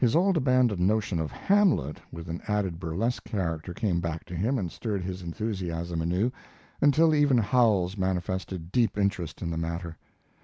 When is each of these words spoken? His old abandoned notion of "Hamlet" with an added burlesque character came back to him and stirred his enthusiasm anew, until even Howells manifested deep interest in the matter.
His 0.03 0.15
old 0.15 0.35
abandoned 0.35 0.79
notion 0.81 1.19
of 1.19 1.29
"Hamlet" 1.31 2.01
with 2.11 2.27
an 2.27 2.41
added 2.47 2.79
burlesque 2.79 3.23
character 3.23 3.71
came 3.71 3.99
back 3.99 4.25
to 4.25 4.35
him 4.35 4.57
and 4.57 4.71
stirred 4.71 5.03
his 5.03 5.21
enthusiasm 5.21 6.01
anew, 6.01 6.31
until 6.81 7.13
even 7.13 7.37
Howells 7.37 7.95
manifested 7.99 8.71
deep 8.71 8.97
interest 8.97 9.43
in 9.43 9.51
the 9.51 9.57
matter. 9.57 9.95